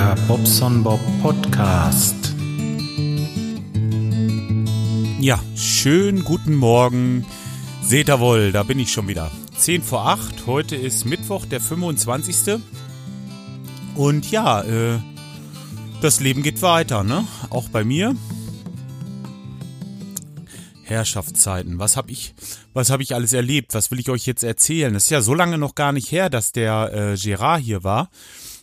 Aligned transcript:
Der 0.00 0.16
Bobson 0.26 0.82
Bob 0.82 0.98
Podcast. 1.20 2.34
Ja, 5.20 5.38
schönen 5.54 6.24
guten 6.24 6.54
Morgen. 6.54 7.26
Seht 7.82 8.08
ihr 8.08 8.18
wohl, 8.18 8.50
da 8.50 8.62
bin 8.62 8.78
ich 8.78 8.90
schon 8.90 9.08
wieder. 9.08 9.30
10 9.58 9.82
vor 9.82 10.06
8, 10.06 10.46
heute 10.46 10.74
ist 10.74 11.04
Mittwoch, 11.04 11.44
der 11.44 11.60
25. 11.60 12.62
Und 13.94 14.30
ja, 14.30 14.62
äh, 14.62 15.00
das 16.00 16.20
Leben 16.20 16.42
geht 16.42 16.62
weiter, 16.62 17.04
ne? 17.04 17.26
Auch 17.50 17.68
bei 17.68 17.84
mir. 17.84 18.16
Herrschaftszeiten. 20.82 21.78
Was 21.78 21.98
habe 21.98 22.10
ich, 22.10 22.34
was 22.72 22.88
habe 22.88 23.02
ich 23.02 23.14
alles 23.14 23.34
erlebt? 23.34 23.74
Was 23.74 23.90
will 23.90 24.00
ich 24.00 24.08
euch 24.08 24.24
jetzt 24.24 24.44
erzählen? 24.44 24.94
Es 24.94 25.04
ist 25.04 25.10
ja 25.10 25.20
so 25.20 25.34
lange 25.34 25.58
noch 25.58 25.74
gar 25.74 25.92
nicht 25.92 26.10
her, 26.10 26.30
dass 26.30 26.52
der 26.52 26.90
äh, 27.12 27.16
Gerard 27.18 27.60
hier 27.60 27.84
war. 27.84 28.08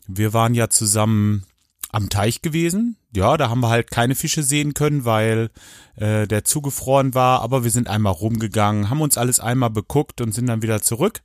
Wir 0.07 0.33
waren 0.33 0.53
ja 0.53 0.69
zusammen 0.69 1.43
am 1.91 2.09
Teich 2.09 2.41
gewesen. 2.41 2.97
Ja, 3.15 3.37
da 3.37 3.49
haben 3.49 3.61
wir 3.61 3.69
halt 3.69 3.91
keine 3.91 4.15
Fische 4.15 4.43
sehen 4.43 4.73
können, 4.73 5.05
weil 5.05 5.49
äh, 5.95 6.27
der 6.27 6.43
zugefroren 6.43 7.13
war. 7.13 7.41
Aber 7.41 7.63
wir 7.63 7.71
sind 7.71 7.87
einmal 7.87 8.13
rumgegangen, 8.13 8.89
haben 8.89 9.01
uns 9.01 9.17
alles 9.17 9.39
einmal 9.39 9.69
beguckt 9.69 10.21
und 10.21 10.33
sind 10.33 10.47
dann 10.47 10.61
wieder 10.61 10.81
zurück. 10.81 11.21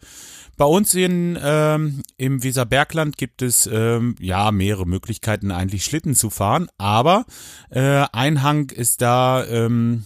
Bei 0.56 0.64
uns 0.66 0.94
in, 0.94 1.38
ähm, 1.42 2.02
im 2.18 2.42
Weserbergland 2.42 3.16
gibt 3.16 3.42
es 3.42 3.66
ähm, 3.66 4.14
ja 4.20 4.52
mehrere 4.52 4.86
Möglichkeiten 4.86 5.50
eigentlich 5.50 5.84
Schlitten 5.84 6.14
zu 6.14 6.28
fahren, 6.28 6.68
aber 6.76 7.24
äh, 7.70 8.04
ein 8.12 8.42
Hang 8.42 8.70
ist 8.70 9.00
da 9.00 9.44
ähm, 9.46 10.04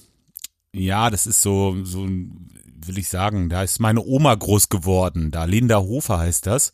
ja, 0.76 1.08
das 1.10 1.26
ist 1.26 1.40
so, 1.40 1.76
so 1.84 2.06
will 2.06 2.98
ich 2.98 3.08
sagen, 3.08 3.48
da 3.48 3.62
ist 3.62 3.80
meine 3.80 4.04
Oma 4.04 4.34
groß 4.34 4.68
geworden. 4.68 5.30
Da 5.30 5.44
Linda 5.44 5.78
Hofer 5.78 6.18
heißt 6.18 6.46
das. 6.46 6.72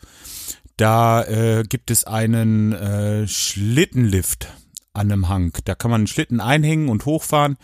Da 0.77 1.25
äh, 1.25 1.65
gibt 1.69 1.91
es 1.91 2.05
einen 2.05 2.73
äh, 2.73 3.29
Schlittenlift 3.29 4.49
an 4.93 5.11
einem 5.11 5.29
Hang. 5.29 5.53
Da 5.65 5.75
kann 5.75 5.91
man 5.91 6.03
einen 6.03 6.07
Schlitten 6.07 6.41
einhängen 6.41 6.89
und 6.89 7.07
hochfahren. 7.07 7.57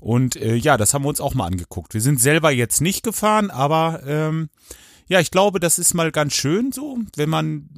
Und 0.00 0.36
äh, 0.36 0.54
ja, 0.54 0.76
das 0.76 0.94
haben 0.94 1.04
wir 1.04 1.08
uns 1.08 1.20
auch 1.20 1.34
mal 1.34 1.46
angeguckt. 1.46 1.94
Wir 1.94 2.00
sind 2.00 2.20
selber 2.20 2.50
jetzt 2.50 2.80
nicht 2.80 3.02
gefahren, 3.02 3.50
aber 3.50 4.02
ähm, 4.06 4.48
ja, 5.08 5.20
ich 5.20 5.30
glaube, 5.30 5.60
das 5.60 5.78
ist 5.78 5.94
mal 5.94 6.12
ganz 6.12 6.34
schön 6.34 6.72
so, 6.72 6.98
wenn 7.16 7.30
man 7.30 7.68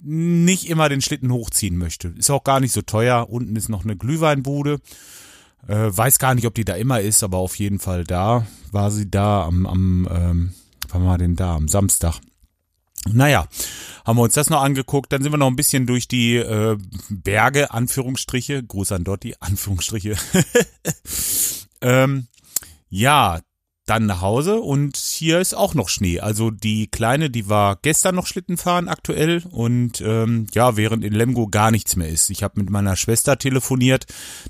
nicht 0.00 0.68
immer 0.68 0.88
den 0.88 1.00
Schlitten 1.00 1.32
hochziehen 1.32 1.78
möchte. 1.78 2.08
Ist 2.08 2.30
auch 2.30 2.44
gar 2.44 2.60
nicht 2.60 2.72
so 2.72 2.82
teuer. 2.82 3.28
Unten 3.30 3.56
ist 3.56 3.68
noch 3.68 3.84
eine 3.84 3.96
Glühweinbude. 3.96 4.80
Äh, 5.68 5.96
weiß 5.96 6.18
gar 6.18 6.34
nicht, 6.34 6.46
ob 6.46 6.54
die 6.54 6.64
da 6.64 6.74
immer 6.74 7.00
ist, 7.00 7.22
aber 7.22 7.38
auf 7.38 7.56
jeden 7.56 7.78
Fall 7.78 8.04
da 8.04 8.46
war 8.72 8.90
sie 8.90 9.08
da 9.08 9.44
am, 9.44 9.66
am 9.66 10.08
ähm, 10.10 10.54
wann 10.88 11.04
war 11.04 11.18
denn 11.18 11.36
da? 11.36 11.54
Am 11.54 11.68
Samstag. 11.68 12.18
Naja, 13.10 13.48
haben 14.04 14.16
wir 14.16 14.22
uns 14.22 14.34
das 14.34 14.50
noch 14.50 14.62
angeguckt, 14.62 15.12
dann 15.12 15.22
sind 15.22 15.32
wir 15.32 15.38
noch 15.38 15.48
ein 15.48 15.56
bisschen 15.56 15.86
durch 15.86 16.08
die 16.08 16.36
äh, 16.36 16.78
Berge, 17.10 17.72
Anführungsstriche, 17.72 18.62
Gruß 18.62 18.92
an 18.92 19.04
Dotti, 19.04 19.34
Anführungsstriche. 19.40 20.16
ähm, 21.80 22.28
ja, 22.88 23.40
dann 23.86 24.06
nach 24.06 24.20
Hause 24.20 24.60
und 24.60 24.96
hier 24.96 25.40
ist 25.40 25.54
auch 25.54 25.74
noch 25.74 25.88
Schnee. 25.88 26.20
Also 26.20 26.50
die 26.50 26.86
Kleine, 26.86 27.30
die 27.30 27.48
war 27.48 27.76
gestern 27.82 28.14
noch 28.14 28.28
Schlitten 28.28 28.56
fahren 28.56 28.88
aktuell 28.88 29.42
und 29.50 30.00
ähm, 30.00 30.46
ja, 30.54 30.76
während 30.76 31.04
in 31.04 31.12
Lemgo 31.12 31.48
gar 31.48 31.72
nichts 31.72 31.96
mehr 31.96 32.08
ist. 32.08 32.30
Ich 32.30 32.44
habe 32.44 32.60
mit 32.60 32.70
meiner 32.70 32.94
Schwester 32.94 33.38
telefoniert, 33.38 34.06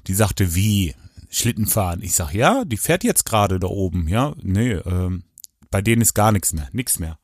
die 0.07 0.15
sagte, 0.15 0.55
wie, 0.55 0.95
Schlitten 1.33 1.67
fahren? 1.67 2.03
Ich 2.03 2.15
sag, 2.15 2.35
ja, 2.35 2.65
die 2.67 2.77
fährt 2.77 3.05
jetzt 3.05 3.25
gerade 3.25 3.59
da 3.59 3.67
oben, 3.67 4.07
ja. 4.07 4.35
Nee, 4.43 4.73
ähm, 4.73 5.25
bei 5.71 5.81
denen 5.81 6.03
ist 6.03 6.13
gar 6.13 6.31
nichts 6.31 6.53
mehr, 6.53 6.69
nichts 6.73 6.99
mehr. 6.99 7.19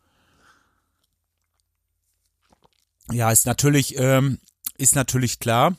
Ja, 3.10 3.30
ist 3.30 3.46
natürlich, 3.46 3.98
ähm, 3.98 4.38
ist 4.76 4.94
natürlich 4.94 5.38
klar, 5.38 5.76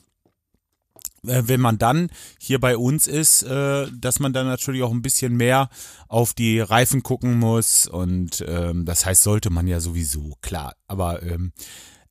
äh, 1.26 1.42
wenn 1.46 1.60
man 1.60 1.78
dann 1.78 2.10
hier 2.38 2.60
bei 2.60 2.76
uns 2.76 3.06
ist, 3.06 3.42
äh, 3.42 3.86
dass 3.92 4.20
man 4.20 4.32
dann 4.32 4.46
natürlich 4.46 4.82
auch 4.82 4.90
ein 4.90 5.02
bisschen 5.02 5.36
mehr 5.36 5.70
auf 6.08 6.34
die 6.34 6.60
Reifen 6.60 7.02
gucken 7.02 7.38
muss 7.38 7.86
und 7.86 8.44
ähm, 8.46 8.84
das 8.84 9.06
heißt, 9.06 9.22
sollte 9.22 9.50
man 9.50 9.66
ja 9.66 9.80
sowieso, 9.80 10.36
klar. 10.40 10.74
Aber 10.88 11.22
ähm, 11.22 11.52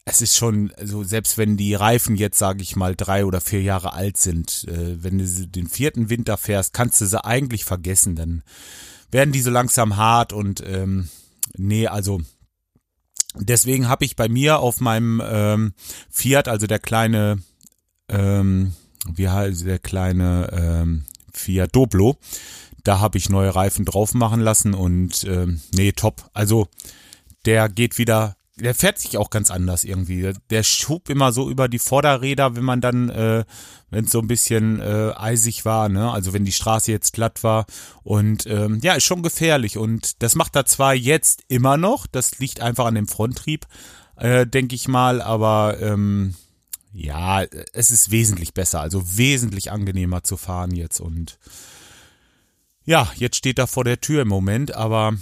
es 0.06 0.22
ist 0.22 0.38
schon, 0.38 0.72
also 0.78 1.03
selbst 1.03 1.38
wenn 1.38 1.58
die 1.58 1.75
Reifen 1.75 2.16
jetzt, 2.16 2.40
sage 2.40 2.62
ich 2.62 2.75
mal, 2.75 2.96
drei 2.96 3.25
oder 3.25 3.41
vier 3.41 3.62
Jahre 3.62 3.94
alt 3.94 4.18
sind, 4.18 4.66
äh, 4.68 5.03
wenn 5.03 5.18
du 5.18 5.25
den 5.47 5.68
vierten 5.68 6.09
Winter 6.09 6.38
fährst, 6.38 6.74
kannst 6.74 7.02
du 7.02 7.06
sie 7.06 7.24
eigentlich 7.24 7.66
vergessen, 7.66 8.16
dann 8.16 8.44
werden 9.12 9.31
die 9.31 9.41
so 9.41 9.50
langsam 9.50 9.97
hart 9.97 10.34
und 10.34 10.63
ähm, 10.66 11.09
nee, 11.58 11.88
also 11.88 12.22
deswegen 13.39 13.88
habe 13.88 14.05
ich 14.05 14.16
bei 14.16 14.29
mir 14.29 14.59
auf 14.59 14.79
meinem 14.79 15.22
ähm, 15.25 15.73
Fiat, 16.09 16.47
also 16.47 16.67
der 16.67 16.79
kleine, 16.79 17.41
ähm, 18.09 18.73
wie 19.11 19.29
heißt 19.29 19.66
der 19.66 19.79
kleine 19.79 20.50
ähm, 20.51 21.03
Fiat 21.33 21.75
Doblo, 21.75 22.17
da 22.83 22.99
habe 22.99 23.17
ich 23.17 23.29
neue 23.29 23.53
Reifen 23.53 23.85
drauf 23.85 24.13
machen 24.13 24.41
lassen 24.41 24.73
und 24.73 25.23
ähm, 25.25 25.61
nee, 25.73 25.91
top. 25.91 26.29
Also 26.33 26.67
der 27.45 27.69
geht 27.69 27.97
wieder 27.97 28.35
der 28.59 28.75
fährt 28.75 29.00
sich 29.00 29.18
auch 29.18 29.30
ganz 29.30 29.52
anders 29.52 29.84
irgendwie. 29.84 30.34
Der 30.50 30.64
schub 30.64 31.09
immer 31.09 31.31
so 31.31 31.50
über 31.50 31.68
die 31.68 31.80
Vorderräder, 31.80 32.56
wenn 32.56 32.64
man 32.64 32.81
dann, 32.81 33.09
äh, 33.09 33.46
wenn 33.90 34.06
es 34.06 34.12
so 34.12 34.20
ein 34.20 34.28
bisschen 34.28 34.80
äh, 34.80 35.14
eisig 35.16 35.66
war, 35.66 35.90
ne? 35.90 36.12
Also 36.12 36.34
wenn 36.34 36.46
die 36.46 36.52
Straße 36.52 36.92
jetzt 36.92 37.14
glatt 37.14 37.44
war. 37.44 37.66
Und 38.03 38.46
ähm, 38.47 38.80
ja, 38.81 38.94
ist 38.94 39.06
schon 39.06 39.24
gefährlich. 39.24 39.78
Und 39.78 40.22
das 40.22 40.36
macht 40.36 40.56
er 40.56 40.66
zwar 40.66 40.94
jetzt 40.94 41.44
immer 41.47 41.78
noch, 41.78 42.08
das 42.08 42.40
liegt 42.40 42.62
einfach 42.62 42.86
an 42.86 42.96
dem 42.96 43.08
Fronttrieb, 43.08 43.66
äh, 44.16 44.46
denke 44.46 44.76
ich 44.76 44.88
mal, 44.88 45.22
aber 45.22 45.78
ähm, 45.81 46.36
ja, 46.91 47.44
es 47.74 47.91
ist 47.91 48.12
wesentlich 48.12 48.53
besser, 48.53 48.81
also 48.81 49.18
wesentlich 49.18 49.72
angenehmer 49.72 50.24
zu 50.24 50.38
fahren 50.38 50.72
jetzt. 50.72 51.00
Und 51.00 51.38
ja, 52.86 53.12
jetzt 53.16 53.36
steht 53.36 53.59
er 53.59 53.68
vor 53.68 53.84
der 53.84 54.02
Tür 54.02 54.24
im 54.24 54.28
Moment, 54.28 54.74
aber 54.74 55.14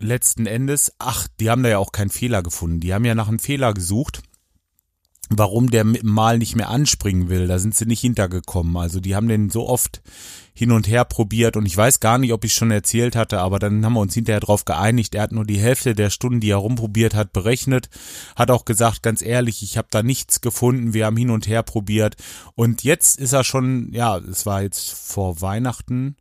letzten 0.00 0.46
Endes, 0.46 0.92
ach, 0.98 1.28
die 1.38 1.50
haben 1.50 1.62
da 1.62 1.68
ja 1.68 1.78
auch 1.78 1.92
keinen 1.92 2.10
Fehler 2.10 2.42
gefunden. 2.42 2.80
Die 2.80 2.92
haben 2.92 3.04
ja 3.04 3.14
nach 3.14 3.28
einem 3.28 3.38
Fehler 3.38 3.74
gesucht, 3.74 4.22
warum 5.30 5.70
der 5.70 5.84
mal 5.84 6.38
nicht 6.38 6.56
mehr 6.56 6.68
anspringen 6.68 7.28
will. 7.28 7.46
Da 7.46 7.58
sind 7.58 7.74
sie 7.74 7.86
nicht 7.86 8.00
hintergekommen. 8.00 8.76
Also 8.76 9.00
die 9.00 9.14
haben 9.14 9.28
den 9.28 9.48
so 9.48 9.68
oft 9.68 10.02
hin 10.52 10.72
und 10.72 10.88
her 10.88 11.04
probiert 11.04 11.56
und 11.56 11.64
ich 11.64 11.76
weiß 11.76 12.00
gar 12.00 12.18
nicht, 12.18 12.32
ob 12.32 12.44
ich 12.44 12.52
schon 12.52 12.70
erzählt 12.70 13.16
hatte, 13.16 13.40
aber 13.40 13.58
dann 13.58 13.82
haben 13.84 13.94
wir 13.94 14.00
uns 14.00 14.12
hinterher 14.12 14.40
darauf 14.40 14.64
geeinigt. 14.64 15.14
Er 15.14 15.22
hat 15.22 15.32
nur 15.32 15.46
die 15.46 15.58
Hälfte 15.58 15.94
der 15.94 16.10
Stunden, 16.10 16.40
die 16.40 16.50
er 16.50 16.56
rumprobiert 16.56 17.14
hat, 17.14 17.32
berechnet. 17.32 17.88
Hat 18.36 18.50
auch 18.50 18.64
gesagt, 18.64 19.02
ganz 19.02 19.22
ehrlich, 19.22 19.62
ich 19.62 19.78
habe 19.78 19.88
da 19.90 20.02
nichts 20.02 20.40
gefunden. 20.40 20.92
Wir 20.92 21.06
haben 21.06 21.16
hin 21.16 21.30
und 21.30 21.46
her 21.46 21.62
probiert 21.62 22.16
und 22.56 22.82
jetzt 22.82 23.18
ist 23.18 23.32
er 23.32 23.44
schon, 23.44 23.90
ja, 23.92 24.18
es 24.18 24.44
war 24.44 24.62
jetzt 24.62 24.90
vor 24.90 25.40
Weihnachten 25.40 26.16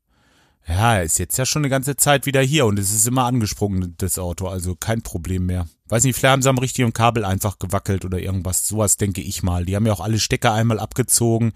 ja, 0.69 0.95
er 0.95 1.03
ist 1.03 1.17
jetzt 1.17 1.37
ja 1.37 1.45
schon 1.45 1.61
eine 1.61 1.69
ganze 1.69 1.95
Zeit 1.95 2.27
wieder 2.27 2.41
hier 2.41 2.67
und 2.67 2.77
es 2.77 2.93
ist 2.93 3.07
immer 3.07 3.25
angesprungen, 3.25 3.95
das 3.97 4.19
Auto, 4.19 4.47
also 4.47 4.75
kein 4.75 5.01
Problem 5.01 5.47
mehr. 5.47 5.67
Weiß 5.87 6.03
nicht, 6.03 6.15
vielleicht 6.15 6.31
haben 6.31 6.41
sie 6.43 6.49
am 6.49 6.59
richtigen 6.59 6.93
Kabel 6.93 7.25
einfach 7.25 7.57
gewackelt 7.57 8.05
oder 8.05 8.19
irgendwas. 8.19 8.67
Sowas 8.67 8.95
denke 8.95 9.21
ich 9.21 9.41
mal. 9.41 9.65
Die 9.65 9.75
haben 9.75 9.87
ja 9.87 9.93
auch 9.93 9.99
alle 9.99 10.19
Stecker 10.19 10.53
einmal 10.53 10.79
abgezogen, 10.79 11.53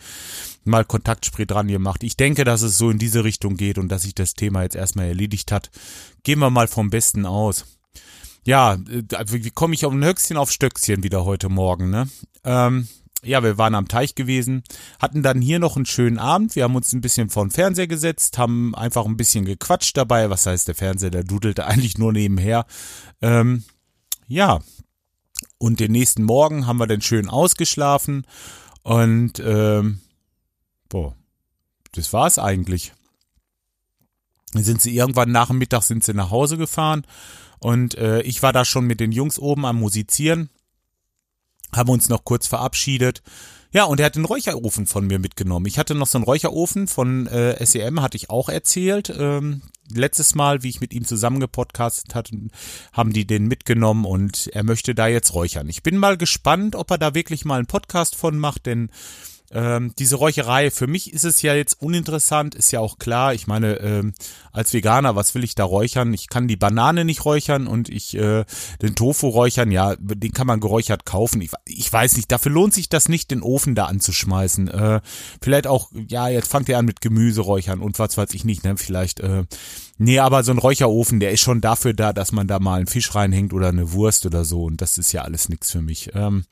mal 0.63 0.83
Kontaktspray 0.83 1.45
dran 1.45 1.67
gemacht. 1.67 2.01
Ich 2.01 2.17
denke, 2.17 2.43
dass 2.43 2.63
es 2.63 2.79
so 2.79 2.89
in 2.89 2.97
diese 2.97 3.23
Richtung 3.23 3.55
geht 3.55 3.77
und 3.77 3.89
dass 3.89 4.01
sich 4.01 4.15
das 4.15 4.33
Thema 4.33 4.63
jetzt 4.63 4.75
erstmal 4.75 5.05
erledigt 5.05 5.51
hat. 5.51 5.69
Gehen 6.23 6.39
wir 6.39 6.49
mal 6.49 6.67
vom 6.67 6.89
Besten 6.89 7.27
aus. 7.27 7.65
Ja, 8.45 8.73
äh, 8.73 9.25
wie 9.27 9.51
komme 9.51 9.75
ich 9.75 9.85
auf 9.85 9.93
ein 9.93 10.03
Höchstchen 10.03 10.37
auf 10.37 10.51
Stöckchen 10.51 11.03
wieder 11.03 11.23
heute 11.23 11.49
Morgen, 11.49 11.91
ne? 11.91 12.09
Ähm, 12.43 12.87
ja, 13.23 13.43
wir 13.43 13.57
waren 13.57 13.75
am 13.75 13.87
Teich 13.87 14.15
gewesen, 14.15 14.63
hatten 14.99 15.23
dann 15.23 15.41
hier 15.41 15.59
noch 15.59 15.75
einen 15.75 15.85
schönen 15.85 16.19
Abend. 16.19 16.55
Wir 16.55 16.63
haben 16.63 16.75
uns 16.75 16.93
ein 16.93 17.01
bisschen 17.01 17.29
vor 17.29 17.45
den 17.45 17.51
Fernseher 17.51 17.87
gesetzt, 17.87 18.37
haben 18.37 18.75
einfach 18.75 19.05
ein 19.05 19.17
bisschen 19.17 19.45
gequatscht 19.45 19.97
dabei. 19.97 20.29
Was 20.29 20.45
heißt, 20.45 20.67
der 20.67 20.75
Fernseher, 20.75 21.11
der 21.11 21.23
dudelte 21.23 21.65
eigentlich 21.67 21.97
nur 21.97 22.11
nebenher. 22.13 22.65
Ähm, 23.21 23.63
ja, 24.27 24.59
und 25.57 25.79
den 25.79 25.91
nächsten 25.91 26.23
Morgen 26.23 26.67
haben 26.67 26.77
wir 26.77 26.87
dann 26.87 27.01
schön 27.01 27.29
ausgeschlafen 27.29 28.25
und 28.83 29.39
ähm, 29.39 30.01
boah, 30.89 31.15
das 31.93 32.11
war's 32.11 32.37
eigentlich. 32.37 32.93
Dann 34.53 34.63
sind 34.63 34.81
sie 34.81 34.95
irgendwann 34.95 35.31
nach 35.31 35.47
dem 35.47 35.57
Mittag 35.57 35.83
sind 35.83 36.03
sie 36.03 36.13
nach 36.13 36.31
Hause 36.31 36.57
gefahren 36.57 37.05
und 37.59 37.95
äh, 37.97 38.21
ich 38.21 38.43
war 38.43 38.53
da 38.53 38.65
schon 38.65 38.85
mit 38.85 38.99
den 38.99 39.11
Jungs 39.11 39.39
oben 39.39 39.65
am 39.65 39.79
Musizieren 39.79 40.49
haben 41.75 41.89
uns 41.89 42.09
noch 42.09 42.23
kurz 42.23 42.47
verabschiedet. 42.47 43.21
Ja, 43.71 43.85
und 43.85 43.99
er 43.99 44.05
hat 44.05 44.15
den 44.15 44.25
Räucherofen 44.25 44.85
von 44.85 45.07
mir 45.07 45.17
mitgenommen. 45.17 45.65
Ich 45.65 45.79
hatte 45.79 45.95
noch 45.95 46.05
so 46.05 46.19
einen 46.19 46.25
Räucherofen 46.25 46.87
von 46.87 47.25
äh, 47.25 47.65
SEM, 47.65 48.03
hatte 48.03 48.17
ich 48.17 48.29
auch 48.29 48.47
erzählt. 48.47 49.11
Ähm, 49.17 49.63
letztes 49.91 50.35
Mal, 50.35 50.61
wie 50.61 50.69
ich 50.69 50.79
mit 50.79 50.93
ihm 50.93 51.05
zusammen 51.05 51.39
gepodcastet 51.39 52.13
hatte, 52.13 52.37
haben 52.91 53.13
die 53.13 53.25
den 53.25 53.47
mitgenommen 53.47 54.05
und 54.05 54.47
er 54.53 54.63
möchte 54.63 54.93
da 54.93 55.07
jetzt 55.07 55.33
räuchern. 55.33 55.69
Ich 55.69 55.81
bin 55.81 55.97
mal 55.97 56.17
gespannt, 56.17 56.75
ob 56.75 56.91
er 56.91 56.99
da 56.99 57.15
wirklich 57.15 57.45
mal 57.45 57.57
einen 57.57 57.65
Podcast 57.65 58.15
von 58.15 58.37
macht, 58.37 58.67
denn 58.67 58.91
ähm, 59.53 59.93
diese 59.99 60.15
Räucherei, 60.15 60.71
für 60.71 60.87
mich 60.87 61.13
ist 61.13 61.25
es 61.25 61.41
ja 61.43 61.53
jetzt 61.53 61.79
uninteressant, 61.79 62.55
ist 62.55 62.71
ja 62.71 62.79
auch 62.79 62.97
klar. 62.97 63.35
Ich 63.35 63.45
meine, 63.45 63.75
ähm, 63.75 64.13
als 64.51 64.73
Veganer, 64.73 65.15
was 65.15 65.35
will 65.35 65.43
ich 65.43 65.53
da 65.53 65.63
räuchern? 65.63 66.11
Ich 66.13 66.27
kann 66.27 66.47
die 66.47 66.55
Banane 66.55 67.05
nicht 67.05 67.23
räuchern 67.23 67.67
und 67.67 67.87
ich 67.87 68.15
äh, 68.15 68.45
den 68.81 68.95
Tofu 68.95 69.29
räuchern, 69.29 69.71
ja, 69.71 69.95
den 69.97 70.31
kann 70.31 70.47
man 70.47 70.59
geräuchert 70.59 71.05
kaufen. 71.05 71.39
Ich, 71.41 71.51
ich 71.65 71.93
weiß 71.93 72.17
nicht, 72.17 72.31
dafür 72.31 72.51
lohnt 72.51 72.73
sich 72.73 72.89
das 72.89 73.07
nicht, 73.07 73.29
den 73.29 73.43
Ofen 73.43 73.75
da 73.75 73.85
anzuschmeißen. 73.85 74.69
Äh, 74.69 75.01
vielleicht 75.39 75.67
auch, 75.67 75.91
ja, 76.07 76.29
jetzt 76.29 76.49
fangt 76.49 76.67
ihr 76.67 76.79
an 76.79 76.85
mit 76.85 77.01
Gemüse 77.01 77.41
räuchern 77.41 77.79
und 77.79 77.99
was 77.99 78.17
weiß 78.17 78.33
ich 78.33 78.45
nicht, 78.45 78.63
ne? 78.63 78.75
Vielleicht, 78.77 79.19
äh, 79.19 79.43
nee, 79.99 80.17
aber 80.17 80.43
so 80.43 80.51
ein 80.51 80.57
Räucherofen, 80.57 81.19
der 81.19 81.31
ist 81.31 81.41
schon 81.41 81.61
dafür 81.61 81.93
da, 81.93 82.11
dass 82.11 82.31
man 82.31 82.47
da 82.47 82.57
mal 82.59 82.77
einen 82.77 82.87
Fisch 82.87 83.13
reinhängt 83.13 83.53
oder 83.53 83.69
eine 83.69 83.91
Wurst 83.91 84.25
oder 84.25 84.45
so. 84.45 84.63
Und 84.63 84.81
das 84.81 84.97
ist 84.97 85.11
ja 85.11 85.21
alles 85.21 85.47
nichts 85.47 85.69
für 85.69 85.83
mich. 85.83 86.09
Ähm, 86.15 86.45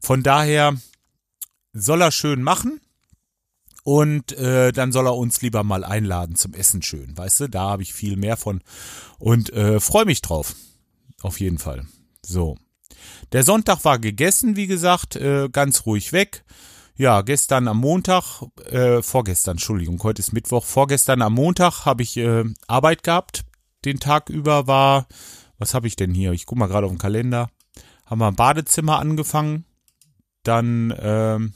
von 0.00 0.22
daher 0.22 0.74
soll 1.74 2.00
er 2.00 2.12
schön 2.12 2.42
machen. 2.42 2.80
Und 3.82 4.32
äh, 4.32 4.72
dann 4.72 4.92
soll 4.92 5.06
er 5.06 5.14
uns 5.14 5.42
lieber 5.42 5.62
mal 5.62 5.84
einladen 5.84 6.36
zum 6.36 6.54
Essen 6.54 6.80
schön. 6.80 7.18
Weißt 7.18 7.40
du, 7.40 7.48
da 7.48 7.68
habe 7.68 7.82
ich 7.82 7.92
viel 7.92 8.16
mehr 8.16 8.38
von 8.38 8.62
und 9.18 9.52
äh, 9.52 9.78
freue 9.78 10.06
mich 10.06 10.22
drauf. 10.22 10.54
Auf 11.20 11.38
jeden 11.38 11.58
Fall. 11.58 11.86
So. 12.24 12.56
Der 13.32 13.42
Sonntag 13.42 13.84
war 13.84 13.98
gegessen, 13.98 14.56
wie 14.56 14.66
gesagt, 14.66 15.16
äh, 15.16 15.50
ganz 15.50 15.84
ruhig 15.84 16.12
weg. 16.12 16.44
Ja, 16.96 17.22
gestern 17.22 17.68
am 17.68 17.78
Montag, 17.78 18.42
äh, 18.70 19.02
vorgestern, 19.02 19.54
Entschuldigung, 19.54 20.02
heute 20.02 20.20
ist 20.20 20.32
Mittwoch, 20.32 20.64
vorgestern 20.64 21.22
am 21.22 21.34
Montag 21.34 21.84
habe 21.84 22.02
ich 22.02 22.16
äh, 22.16 22.44
Arbeit 22.68 23.02
gehabt. 23.02 23.44
Den 23.84 24.00
Tag 24.00 24.30
über 24.30 24.66
war, 24.66 25.06
was 25.58 25.74
habe 25.74 25.88
ich 25.88 25.96
denn 25.96 26.14
hier? 26.14 26.32
Ich 26.32 26.46
guck 26.46 26.56
mal 26.56 26.68
gerade 26.68 26.86
auf 26.86 26.92
den 26.92 26.98
Kalender. 26.98 27.50
Haben 28.06 28.20
wir 28.20 28.28
ein 28.28 28.36
Badezimmer 28.36 28.98
angefangen. 28.98 29.64
Dann 30.44 30.94
ähm, 30.98 31.54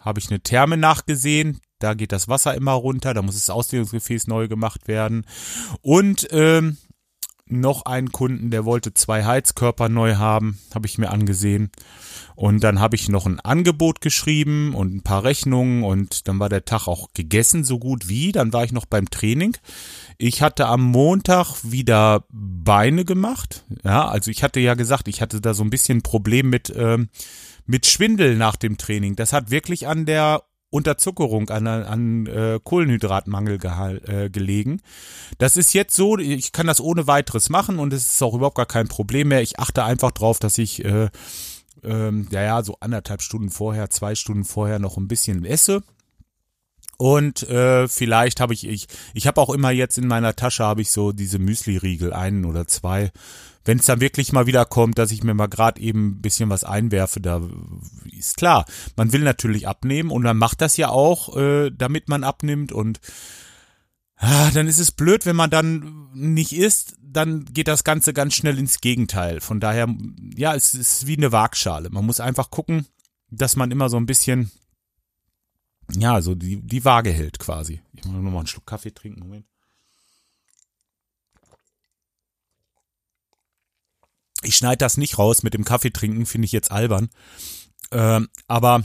habe 0.00 0.18
ich 0.18 0.30
eine 0.30 0.40
Therme 0.40 0.76
nachgesehen. 0.76 1.60
Da 1.78 1.94
geht 1.94 2.12
das 2.12 2.28
Wasser 2.28 2.54
immer 2.54 2.72
runter, 2.72 3.14
da 3.14 3.22
muss 3.22 3.36
das 3.36 3.48
Ausdehnungsgefäß 3.48 4.26
neu 4.26 4.48
gemacht 4.48 4.86
werden. 4.86 5.24
Und 5.80 6.28
ähm, 6.30 6.76
noch 7.50 7.84
einen 7.84 8.12
Kunden, 8.12 8.50
der 8.50 8.64
wollte 8.64 8.94
zwei 8.94 9.24
Heizkörper 9.24 9.88
neu 9.88 10.16
haben, 10.16 10.58
habe 10.74 10.86
ich 10.86 10.98
mir 10.98 11.10
angesehen. 11.10 11.70
Und 12.36 12.64
dann 12.64 12.80
habe 12.80 12.96
ich 12.96 13.08
noch 13.08 13.26
ein 13.26 13.40
Angebot 13.40 14.00
geschrieben 14.00 14.74
und 14.74 14.94
ein 14.94 15.02
paar 15.02 15.24
Rechnungen 15.24 15.84
und 15.84 16.26
dann 16.28 16.38
war 16.38 16.48
der 16.48 16.64
Tag 16.64 16.86
auch 16.86 17.08
gegessen, 17.12 17.64
so 17.64 17.78
gut 17.78 18.08
wie. 18.08 18.32
Dann 18.32 18.52
war 18.52 18.64
ich 18.64 18.72
noch 18.72 18.86
beim 18.86 19.10
Training. 19.10 19.56
Ich 20.16 20.40
hatte 20.40 20.66
am 20.66 20.82
Montag 20.82 21.56
wieder 21.64 22.24
Beine 22.30 23.04
gemacht. 23.04 23.64
Ja, 23.84 24.08
also 24.08 24.30
ich 24.30 24.42
hatte 24.42 24.60
ja 24.60 24.74
gesagt, 24.74 25.08
ich 25.08 25.20
hatte 25.20 25.40
da 25.40 25.52
so 25.52 25.62
ein 25.64 25.70
bisschen 25.70 25.98
ein 25.98 26.02
Problem 26.02 26.48
mit 26.48 26.72
ähm, 26.74 27.08
mit 27.66 27.86
Schwindel 27.86 28.36
nach 28.36 28.56
dem 28.56 28.76
Training. 28.78 29.16
Das 29.16 29.32
hat 29.32 29.50
wirklich 29.50 29.86
an 29.86 30.06
der 30.06 30.42
Unterzuckerung, 30.70 31.50
an, 31.50 31.66
an 31.66 32.26
äh, 32.26 32.60
Kohlenhydratmangel 32.62 33.58
äh, 34.06 34.30
gelegen. 34.30 34.80
Das 35.38 35.56
ist 35.56 35.74
jetzt 35.74 35.96
so, 35.96 36.16
ich 36.16 36.52
kann 36.52 36.68
das 36.68 36.80
ohne 36.80 37.06
weiteres 37.06 37.50
machen 37.50 37.78
und 37.78 37.92
es 37.92 38.12
ist 38.12 38.22
auch 38.22 38.34
überhaupt 38.34 38.56
gar 38.56 38.66
kein 38.66 38.86
Problem 38.86 39.28
mehr. 39.28 39.42
Ich 39.42 39.58
achte 39.58 39.84
einfach 39.84 40.12
drauf, 40.12 40.38
dass 40.38 40.58
ich 40.58 40.84
äh, 40.84 41.08
ähm, 41.82 42.28
ja, 42.30 42.42
ja, 42.42 42.62
so 42.62 42.76
anderthalb 42.80 43.22
Stunden 43.22 43.50
vorher, 43.50 43.90
zwei 43.90 44.14
Stunden 44.14 44.44
vorher 44.44 44.78
noch 44.78 44.96
ein 44.96 45.08
bisschen 45.08 45.44
esse. 45.44 45.82
Und 47.00 47.48
äh, 47.48 47.88
vielleicht 47.88 48.40
habe 48.40 48.52
ich, 48.52 48.68
ich, 48.68 48.86
ich 49.14 49.26
habe 49.26 49.40
auch 49.40 49.48
immer 49.48 49.70
jetzt 49.70 49.96
in 49.96 50.06
meiner 50.06 50.36
Tasche 50.36 50.64
habe 50.64 50.82
ich 50.82 50.90
so 50.90 51.12
diese 51.12 51.38
Müsli-Riegel, 51.38 52.12
einen 52.12 52.44
oder 52.44 52.66
zwei, 52.66 53.10
wenn 53.64 53.78
es 53.78 53.86
dann 53.86 54.02
wirklich 54.02 54.34
mal 54.34 54.46
wieder 54.46 54.66
kommt, 54.66 54.98
dass 54.98 55.10
ich 55.10 55.24
mir 55.24 55.32
mal 55.32 55.46
gerade 55.46 55.80
eben 55.80 56.08
ein 56.08 56.20
bisschen 56.20 56.50
was 56.50 56.62
einwerfe, 56.62 57.22
da 57.22 57.40
ist 58.14 58.36
klar, 58.36 58.66
man 58.96 59.14
will 59.14 59.22
natürlich 59.22 59.66
abnehmen 59.66 60.10
und 60.10 60.24
man 60.24 60.36
macht 60.36 60.60
das 60.60 60.76
ja 60.76 60.90
auch, 60.90 61.34
äh, 61.38 61.70
damit 61.70 62.10
man 62.10 62.22
abnimmt 62.22 62.70
und 62.70 63.00
ah, 64.16 64.50
dann 64.50 64.68
ist 64.68 64.78
es 64.78 64.92
blöd, 64.92 65.24
wenn 65.24 65.36
man 65.36 65.48
dann 65.48 66.10
nicht 66.12 66.52
isst, 66.52 66.96
dann 67.02 67.46
geht 67.46 67.68
das 67.68 67.82
Ganze 67.82 68.12
ganz 68.12 68.34
schnell 68.34 68.58
ins 68.58 68.82
Gegenteil. 68.82 69.40
Von 69.40 69.58
daher, 69.58 69.88
ja, 70.36 70.54
es 70.54 70.74
ist 70.74 71.06
wie 71.06 71.16
eine 71.16 71.32
Waagschale. 71.32 71.88
Man 71.88 72.04
muss 72.04 72.20
einfach 72.20 72.50
gucken, 72.50 72.84
dass 73.30 73.56
man 73.56 73.70
immer 73.70 73.88
so 73.88 73.96
ein 73.96 74.04
bisschen, 74.04 74.50
ja, 75.96 76.20
so 76.22 76.34
die, 76.34 76.60
die 76.60 76.84
Waage 76.84 77.10
hält 77.10 77.38
quasi. 77.38 77.80
Ich 77.92 78.04
muss 78.04 78.14
noch 78.14 78.30
mal 78.30 78.38
einen 78.38 78.46
Schluck 78.46 78.66
Kaffee 78.66 78.92
trinken, 78.92 79.20
Moment. 79.20 79.46
Ich 84.42 84.56
schneide 84.56 84.78
das 84.78 84.96
nicht 84.96 85.18
raus 85.18 85.42
mit 85.42 85.54
dem 85.54 85.64
Kaffee 85.64 85.90
trinken, 85.90 86.24
finde 86.26 86.46
ich 86.46 86.52
jetzt 86.52 86.70
albern. 86.70 87.10
Ähm, 87.90 88.28
aber 88.46 88.84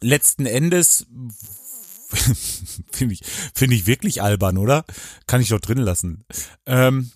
letzten 0.00 0.46
Endes 0.46 1.06
finde 2.90 3.14
ich, 3.14 3.24
finde 3.54 3.76
ich 3.76 3.86
wirklich 3.86 4.22
albern, 4.22 4.58
oder? 4.58 4.84
Kann 5.26 5.40
ich 5.40 5.48
doch 5.48 5.60
drin 5.60 5.78
lassen. 5.78 6.24
Ähm, 6.66 7.12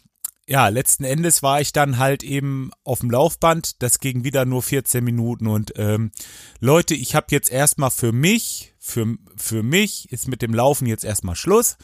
ja, 0.48 0.69
letzten 0.69 1.04
Endes 1.04 1.43
war 1.43 1.60
ich 1.60 1.72
dann 1.72 1.98
halt 1.98 2.22
eben 2.22 2.70
auf 2.84 3.00
dem 3.00 3.10
Laufband. 3.10 3.82
Das 3.82 3.98
ging 3.98 4.22
wieder 4.22 4.44
nur 4.44 4.62
14 4.62 5.02
Minuten. 5.02 5.48
Und 5.48 5.72
ähm, 5.76 6.12
Leute, 6.60 6.94
ich 6.94 7.14
habe 7.14 7.26
jetzt 7.31 7.50
erstmal 7.50 7.90
für 7.90 8.12
mich, 8.12 8.75
für, 8.78 9.16
für 9.37 9.62
mich 9.62 10.10
ist 10.12 10.28
mit 10.28 10.43
dem 10.43 10.54
Laufen 10.54 10.87
jetzt 10.87 11.04
erstmal 11.04 11.34
Schluss. 11.34 11.76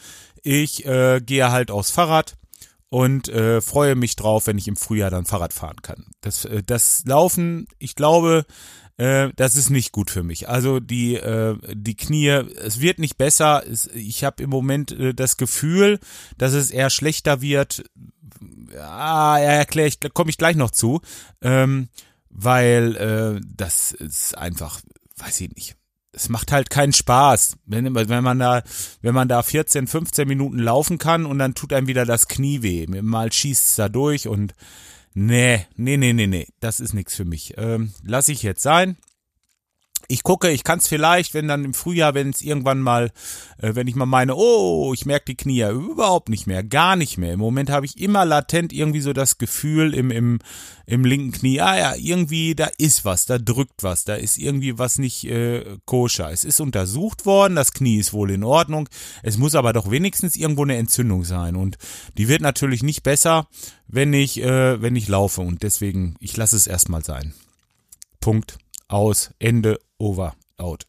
Ich 0.43 0.85
äh, 0.85 1.21
gehe 1.21 1.51
halt 1.51 1.71
aufs 1.71 1.91
Fahrrad 1.91 2.37
und 2.87 3.27
äh, 3.27 3.59
freue 3.59 3.95
mich 3.95 4.15
drauf, 4.15 4.47
wenn 4.47 4.57
ich 4.57 4.67
im 4.67 4.77
Frühjahr 4.77 5.09
dann 5.11 5.25
Fahrrad 5.25 5.51
fahren 5.51 5.81
kann. 5.81 6.05
Das, 6.21 6.45
äh, 6.45 6.63
das 6.63 7.03
Laufen, 7.05 7.67
ich 7.79 7.95
glaube, 7.95 8.45
äh, 8.97 9.29
das 9.35 9.55
ist 9.55 9.71
nicht 9.71 9.91
gut 9.91 10.11
für 10.11 10.23
mich. 10.23 10.47
Also 10.47 10.79
die 10.79 11.15
äh, 11.15 11.57
die 11.73 11.95
Knie, 11.95 12.27
es 12.27 12.79
wird 12.79 12.99
nicht 12.99 13.17
besser. 13.17 13.63
Es, 13.67 13.87
ich 13.87 14.23
habe 14.23 14.43
im 14.43 14.49
Moment 14.49 14.91
äh, 14.91 15.13
das 15.13 15.37
Gefühl, 15.37 15.99
dass 16.37 16.53
es 16.53 16.71
eher 16.71 16.89
schlechter 16.89 17.41
wird. 17.41 17.83
Ja, 18.73 19.37
erkläre 19.37 19.87
ich, 19.87 19.99
komme 20.13 20.29
ich 20.29 20.37
gleich 20.37 20.55
noch 20.55 20.71
zu, 20.71 21.01
ähm, 21.41 21.89
weil 22.29 22.95
äh, 22.95 23.41
das 23.55 23.91
ist 23.91 24.37
einfach, 24.37 24.81
weiß 25.17 25.41
ich 25.41 25.49
nicht 25.55 25.75
es 26.13 26.29
macht 26.29 26.51
halt 26.51 26.69
keinen 26.69 26.93
Spaß, 26.93 27.57
wenn, 27.65 27.93
wenn 27.95 28.23
man 28.23 28.39
da, 28.39 28.63
wenn 29.01 29.15
man 29.15 29.27
da 29.27 29.41
14, 29.41 29.87
15 29.87 30.27
Minuten 30.27 30.59
laufen 30.59 30.99
kann 30.99 31.25
und 31.25 31.39
dann 31.39 31.55
tut 31.55 31.73
einem 31.73 31.87
wieder 31.87 32.05
das 32.05 32.27
Knie 32.27 32.61
weh. 32.61 32.85
Mal 32.87 33.33
schießt 33.33 33.69
es 33.69 33.75
da 33.75 33.89
durch 33.89 34.27
und 34.27 34.53
nee, 35.15 35.65
nee, 35.75 35.97
nee, 35.97 36.13
nee, 36.13 36.27
nee, 36.27 36.47
das 36.59 36.79
ist 36.79 36.93
nichts 36.93 37.15
für 37.15 37.25
mich. 37.25 37.55
Ähm, 37.57 37.93
lass 38.03 38.29
ich 38.29 38.43
jetzt 38.43 38.61
sein 38.61 38.95
ich 40.13 40.21
gucke, 40.21 40.51
ich 40.51 40.63
kann 40.63 40.77
es 40.77 40.87
vielleicht, 40.87 41.33
wenn 41.33 41.47
dann 41.47 41.65
im 41.65 41.73
Frühjahr, 41.73 42.13
wenn 42.13 42.29
es 42.29 42.43
irgendwann 42.43 42.81
mal, 42.81 43.09
äh, 43.57 43.73
wenn 43.73 43.87
ich 43.87 43.95
mal 43.95 44.05
meine, 44.05 44.35
oh, 44.35 44.93
ich 44.93 45.07
merke 45.07 45.25
die 45.25 45.35
Knie 45.35 45.63
überhaupt 45.63 46.29
nicht 46.29 46.45
mehr, 46.45 46.63
gar 46.63 46.95
nicht 46.95 47.17
mehr. 47.17 47.33
Im 47.33 47.39
Moment 47.39 47.71
habe 47.71 47.87
ich 47.87 47.99
immer 47.99 48.23
latent 48.23 48.71
irgendwie 48.73 49.01
so 49.01 49.11
das 49.11 49.39
Gefühl 49.39 49.95
im, 49.95 50.11
im, 50.11 50.37
im 50.85 51.03
linken 51.03 51.31
Knie, 51.31 51.61
ah 51.61 51.77
ja, 51.77 51.95
irgendwie, 51.95 52.53
da 52.53 52.69
ist 52.77 53.05
was, 53.05 53.25
da 53.25 53.39
drückt 53.39 53.81
was, 53.81 54.03
da 54.03 54.13
ist 54.13 54.37
irgendwie 54.37 54.77
was 54.77 54.99
nicht 54.99 55.25
äh, 55.25 55.77
koscher. 55.85 56.31
Es 56.31 56.43
ist 56.43 56.61
untersucht 56.61 57.25
worden, 57.25 57.55
das 57.55 57.73
Knie 57.73 57.97
ist 57.97 58.13
wohl 58.13 58.29
in 58.29 58.43
Ordnung, 58.43 58.87
es 59.23 59.39
muss 59.39 59.55
aber 59.55 59.73
doch 59.73 59.89
wenigstens 59.89 60.35
irgendwo 60.35 60.61
eine 60.61 60.77
Entzündung 60.77 61.23
sein 61.23 61.55
und 61.55 61.77
die 62.19 62.27
wird 62.27 62.41
natürlich 62.41 62.83
nicht 62.83 63.01
besser, 63.01 63.47
wenn 63.87 64.13
ich, 64.13 64.39
äh, 64.43 64.79
wenn 64.79 64.95
ich 64.95 65.07
laufe 65.07 65.41
und 65.41 65.63
deswegen, 65.63 66.17
ich 66.19 66.37
lasse 66.37 66.55
es 66.55 66.67
erstmal 66.67 67.03
sein. 67.03 67.33
Punkt 68.19 68.59
aus, 68.93 69.31
Ende, 69.39 69.79
over, 69.97 70.35
out. 70.57 70.85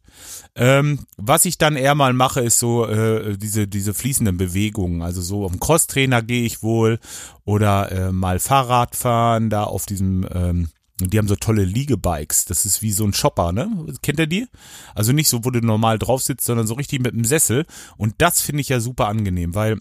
Ähm, 0.55 1.01
was 1.17 1.45
ich 1.45 1.59
dann 1.59 1.77
eher 1.77 1.95
mal 1.95 2.13
mache, 2.13 2.41
ist 2.41 2.59
so 2.59 2.87
äh, 2.87 3.37
diese 3.37 3.67
diese 3.67 3.95
fließenden 3.95 4.37
Bewegungen. 4.37 5.03
Also 5.03 5.23
so 5.23 5.47
am 5.47 5.59
Crosstrainer 5.59 6.23
gehe 6.23 6.45
ich 6.45 6.63
wohl 6.63 7.01
oder 7.45 7.91
äh, 7.91 8.13
mal 8.13 8.39
Fahrrad 8.39 8.95
fahren 8.95 9.51
da 9.51 9.65
auf 9.65 9.87
diesem. 9.87 10.27
Ähm, 10.33 10.69
die 11.01 11.19
haben 11.19 11.27
so 11.27 11.35
tolle 11.35 11.65
Liegebikes. 11.65 12.45
Das 12.45 12.65
ist 12.65 12.81
wie 12.81 12.93
so 12.93 13.05
ein 13.05 13.13
Shopper, 13.13 13.51
ne? 13.51 13.69
Kennt 14.01 14.21
ihr 14.21 14.29
die? 14.29 14.47
Also 14.95 15.13
nicht 15.13 15.29
so, 15.29 15.45
wo 15.45 15.51
du 15.51 15.59
normal 15.59 15.99
drauf 15.99 16.23
sitzt, 16.23 16.47
sondern 16.47 16.69
so 16.69 16.75
richtig 16.75 17.03
mit 17.03 17.15
einem 17.15 17.25
Sessel. 17.25 17.67
Und 17.97 18.15
das 18.19 18.41
finde 18.41 18.61
ich 18.61 18.69
ja 18.69 18.79
super 18.79 19.09
angenehm, 19.09 19.57
weil 19.57 19.81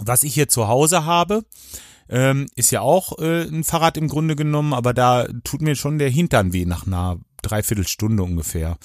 was 0.00 0.22
ich 0.22 0.32
hier 0.32 0.48
zu 0.48 0.66
Hause 0.66 1.04
habe, 1.04 1.44
ähm, 2.08 2.48
ist 2.54 2.70
ja 2.70 2.80
auch 2.80 3.18
äh, 3.18 3.42
ein 3.42 3.64
Fahrrad 3.64 3.96
im 3.96 4.08
Grunde 4.08 4.36
genommen, 4.36 4.74
aber 4.74 4.94
da 4.94 5.26
tut 5.44 5.62
mir 5.62 5.76
schon 5.76 5.98
der 5.98 6.10
Hintern 6.10 6.52
weh 6.52 6.64
nach 6.64 6.86
einer 6.86 7.18
Dreiviertelstunde 7.42 8.22
ungefähr. 8.22 8.78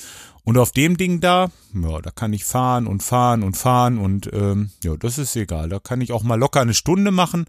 Und 0.43 0.57
auf 0.57 0.71
dem 0.71 0.97
Ding 0.97 1.19
da, 1.19 1.51
ja, 1.73 2.01
da 2.01 2.09
kann 2.09 2.31
ich 2.33 2.45
fahren 2.45 2.87
und 2.87 3.03
fahren 3.03 3.43
und 3.43 3.57
fahren 3.57 3.97
und 3.97 4.29
ähm, 4.33 4.71
ja, 4.83 4.95
das 4.95 5.17
ist 5.17 5.35
egal. 5.35 5.69
Da 5.69 5.79
kann 5.79 6.01
ich 6.01 6.13
auch 6.13 6.23
mal 6.23 6.39
locker 6.39 6.61
eine 6.61 6.73
Stunde 6.73 7.11
machen. 7.11 7.45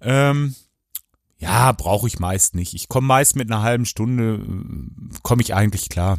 Ähm, 0.00 0.54
ja, 1.38 1.72
brauche 1.72 2.06
ich 2.06 2.18
meist 2.18 2.54
nicht. 2.54 2.74
Ich 2.74 2.88
komme 2.88 3.08
meist 3.08 3.36
mit 3.36 3.50
einer 3.50 3.62
halben 3.62 3.84
Stunde, 3.84 4.36
äh, 4.36 5.18
komme 5.22 5.42
ich 5.42 5.54
eigentlich 5.54 5.88
klar. 5.88 6.18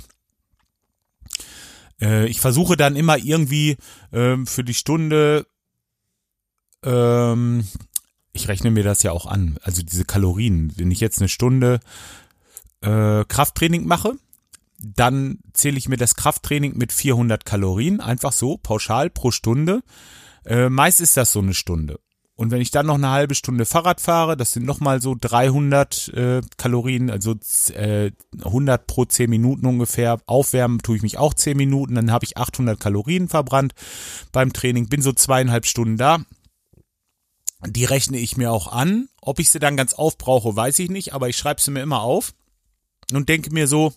Äh, 2.01 2.27
ich 2.27 2.41
versuche 2.41 2.77
dann 2.77 2.95
immer 2.95 3.17
irgendwie 3.17 3.77
ähm, 4.11 4.45
für 4.45 4.63
die 4.63 4.73
Stunde 4.73 5.47
ähm, 6.83 7.67
ich 8.37 8.47
rechne 8.47 8.71
mir 8.71 8.83
das 8.83 9.03
ja 9.03 9.11
auch 9.11 9.25
an. 9.25 9.57
Also 9.61 9.81
diese 9.83 10.05
Kalorien. 10.05 10.71
Wenn 10.77 10.91
ich 10.91 10.99
jetzt 10.99 11.19
eine 11.19 11.29
Stunde 11.29 11.79
äh, 12.81 13.25
Krafttraining 13.25 13.85
mache, 13.85 14.13
dann 14.79 15.39
zähle 15.53 15.77
ich 15.77 15.89
mir 15.89 15.97
das 15.97 16.15
Krafttraining 16.15 16.77
mit 16.77 16.93
400 16.93 17.45
Kalorien, 17.45 17.99
einfach 17.99 18.31
so, 18.31 18.57
pauschal 18.57 19.09
pro 19.09 19.31
Stunde. 19.31 19.81
Äh, 20.45 20.69
meist 20.69 21.01
ist 21.01 21.17
das 21.17 21.31
so 21.31 21.39
eine 21.39 21.53
Stunde. 21.53 21.99
Und 22.35 22.51
wenn 22.51 22.61
ich 22.61 22.69
dann 22.69 22.85
noch 22.85 22.95
eine 22.95 23.09
halbe 23.09 23.33
Stunde 23.33 23.65
Fahrrad 23.65 23.99
fahre, 23.99 24.37
das 24.37 24.53
sind 24.53 24.63
nochmal 24.63 25.01
so 25.01 25.15
300 25.19 26.09
äh, 26.09 26.41
Kalorien, 26.57 27.09
also 27.09 27.33
äh, 27.73 28.11
100 28.43 28.85
pro 28.85 29.05
10 29.05 29.27
Minuten 29.27 29.65
ungefähr. 29.65 30.19
Aufwärmen 30.27 30.77
tue 30.77 30.97
ich 30.97 31.01
mich 31.01 31.17
auch 31.17 31.33
10 31.33 31.57
Minuten, 31.57 31.95
dann 31.95 32.11
habe 32.11 32.25
ich 32.25 32.37
800 32.37 32.79
Kalorien 32.79 33.27
verbrannt 33.27 33.73
beim 34.31 34.53
Training, 34.53 34.87
bin 34.87 35.01
so 35.01 35.13
zweieinhalb 35.13 35.65
Stunden 35.65 35.97
da. 35.97 36.19
Die 37.65 37.85
rechne 37.85 38.17
ich 38.17 38.37
mir 38.37 38.51
auch 38.51 38.67
an. 38.67 39.09
Ob 39.21 39.39
ich 39.39 39.49
sie 39.49 39.59
dann 39.59 39.77
ganz 39.77 39.93
aufbrauche, 39.93 40.55
weiß 40.55 40.79
ich 40.79 40.89
nicht, 40.89 41.13
aber 41.13 41.29
ich 41.29 41.37
schreibe 41.37 41.61
sie 41.61 41.71
mir 41.71 41.81
immer 41.81 42.01
auf 42.01 42.33
und 43.11 43.29
denke 43.29 43.51
mir 43.51 43.67
so, 43.67 43.93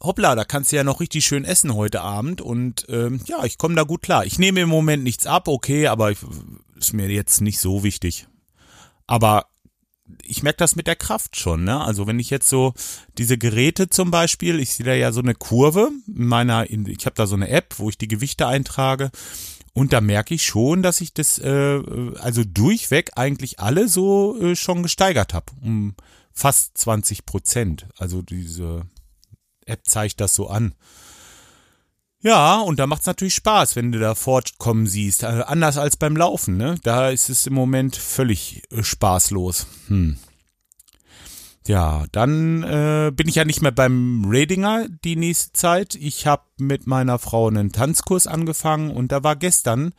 hoppla, 0.00 0.34
da 0.34 0.44
kannst 0.44 0.72
du 0.72 0.76
ja 0.76 0.84
noch 0.84 1.00
richtig 1.00 1.26
schön 1.26 1.44
essen 1.44 1.74
heute 1.74 2.02
Abend 2.02 2.40
und 2.40 2.86
ähm, 2.88 3.20
ja, 3.26 3.44
ich 3.44 3.58
komme 3.58 3.74
da 3.74 3.82
gut 3.82 4.02
klar. 4.02 4.24
Ich 4.24 4.38
nehme 4.38 4.60
im 4.60 4.68
Moment 4.68 5.02
nichts 5.02 5.26
ab, 5.26 5.48
okay, 5.48 5.88
aber 5.88 6.12
ich, 6.12 6.18
ist 6.76 6.92
mir 6.92 7.08
jetzt 7.08 7.40
nicht 7.40 7.58
so 7.58 7.82
wichtig. 7.82 8.28
Aber 9.06 9.46
ich 10.22 10.42
merke 10.42 10.58
das 10.58 10.76
mit 10.76 10.86
der 10.86 10.96
Kraft 10.96 11.36
schon, 11.36 11.64
ne? 11.64 11.80
Also 11.80 12.06
wenn 12.06 12.20
ich 12.20 12.30
jetzt 12.30 12.48
so 12.48 12.74
diese 13.18 13.38
Geräte 13.38 13.90
zum 13.90 14.10
Beispiel, 14.10 14.60
ich 14.60 14.74
sehe 14.74 14.86
da 14.86 14.94
ja 14.94 15.12
so 15.12 15.20
eine 15.20 15.34
Kurve 15.34 15.90
in 16.06 16.26
meiner, 16.26 16.70
ich 16.70 17.06
habe 17.06 17.16
da 17.16 17.26
so 17.26 17.34
eine 17.34 17.48
App, 17.48 17.74
wo 17.78 17.88
ich 17.88 17.98
die 17.98 18.08
Gewichte 18.08 18.46
eintrage 18.46 19.10
und 19.76 19.92
da 19.92 20.00
merke 20.00 20.32
ich 20.32 20.46
schon, 20.46 20.82
dass 20.82 21.02
ich 21.02 21.12
das 21.12 21.38
äh, 21.38 21.82
also 22.18 22.44
durchweg 22.44 23.10
eigentlich 23.16 23.60
alle 23.60 23.88
so 23.88 24.34
äh, 24.40 24.56
schon 24.56 24.82
gesteigert 24.82 25.34
habe 25.34 25.52
um 25.62 25.94
fast 26.32 26.78
20 26.78 27.26
Prozent. 27.26 27.86
Also 27.98 28.22
diese 28.22 28.86
App 29.66 29.80
zeigt 29.84 30.22
das 30.22 30.34
so 30.34 30.48
an. 30.48 30.74
Ja, 32.22 32.58
und 32.60 32.78
da 32.78 32.86
macht's 32.86 33.04
natürlich 33.04 33.34
Spaß, 33.34 33.76
wenn 33.76 33.92
du 33.92 33.98
da 33.98 34.14
fortkommen 34.14 34.86
siehst. 34.86 35.24
Also 35.24 35.42
anders 35.42 35.76
als 35.76 35.98
beim 35.98 36.16
Laufen, 36.16 36.56
ne? 36.56 36.76
Da 36.82 37.10
ist 37.10 37.28
es 37.28 37.46
im 37.46 37.52
Moment 37.52 37.96
völlig 37.96 38.62
äh, 38.70 38.82
spaßlos. 38.82 39.66
Hm. 39.88 40.16
Ja, 41.66 42.04
dann 42.12 42.62
äh, 42.62 43.12
bin 43.14 43.28
ich 43.28 43.34
ja 43.34 43.44
nicht 43.44 43.60
mehr 43.60 43.72
beim 43.72 44.24
Radinger 44.26 44.86
die 45.04 45.16
nächste 45.16 45.52
Zeit. 45.52 45.94
Ich 45.96 46.26
habe 46.26 46.44
mit 46.58 46.86
meiner 46.86 47.18
Frau 47.18 47.48
einen 47.48 47.72
Tanzkurs 47.72 48.26
angefangen 48.26 48.90
und 48.90 49.12
da 49.12 49.24
war 49.24 49.36
gestern 49.36 49.92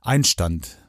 Einstand 0.00 0.80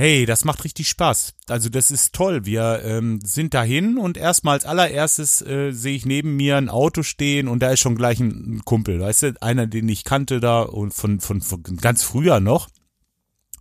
hey, 0.00 0.24
das 0.24 0.44
macht 0.44 0.64
richtig 0.64 0.88
Spaß. 0.88 1.34
Also 1.48 1.68
das 1.68 1.90
ist 1.90 2.14
toll. 2.14 2.46
Wir 2.46 2.80
ähm, 2.84 3.20
sind 3.22 3.54
dahin 3.54 3.98
und 3.98 4.16
erstmal 4.16 4.54
als 4.54 4.64
allererstes 4.64 5.42
äh, 5.42 5.72
sehe 5.72 5.94
ich 5.94 6.06
neben 6.06 6.36
mir 6.36 6.56
ein 6.56 6.68
Auto 6.70 7.02
stehen 7.02 7.48
und 7.48 7.60
da 7.60 7.70
ist 7.70 7.80
schon 7.80 7.96
gleich 7.96 8.20
ein, 8.20 8.62
Kumpel, 8.64 9.00
weißt 9.00 9.22
du, 9.22 9.42
einer, 9.42 9.66
den 9.66 9.88
ich 9.88 10.04
kannte 10.04 10.40
da 10.40 10.62
und 10.62 10.94
von, 10.94 11.20
von, 11.20 11.40
von 11.40 11.62
ganz 11.62 12.02
früher 12.02 12.40
noch. 12.40 12.68